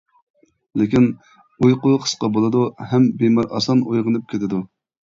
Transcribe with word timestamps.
لېكىن 0.81 1.05
ئۇيقۇ 1.67 1.93
قىسقا 2.07 2.33
بولىدۇ 2.39 2.65
ھەم 2.95 3.09
بىمار 3.23 3.55
ئاسان 3.61 3.87
ئويغىنىپ 3.87 4.29
كېتىدۇ. 4.35 4.67